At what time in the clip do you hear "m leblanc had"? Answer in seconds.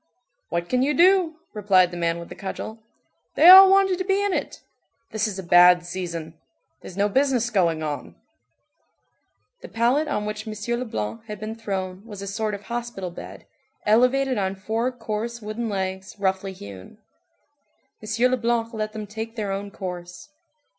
10.47-11.39